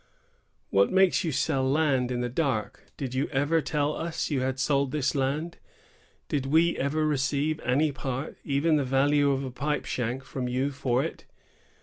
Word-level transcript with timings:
What 0.71 0.91
makes 0.91 1.23
you 1.23 1.31
sell 1.31 1.63
land 1.63 2.09
in 2.11 2.21
the 2.21 2.27
dark? 2.29 2.85
Did 2.97 3.13
you 3.13 3.27
ever 3.27 3.61
tell 3.61 3.95
us 3.95 4.31
you 4.31 4.41
had 4.41 4.57
sold 4.59 4.91
this 4.91 5.13
land? 5.13 5.57
Did 6.27 6.47
we 6.47 6.75
ever 6.79 7.05
receive 7.05 7.59
any 7.59 7.91
part, 7.91 8.35
even 8.43 8.77
the 8.77 8.83
value 8.83 9.29
of 9.29 9.43
a 9.43 9.51
pipe 9.51 9.85
shank, 9.85 10.23
from 10.23 10.47
you 10.47 10.71
for 10.71 11.03
it? 11.03 11.25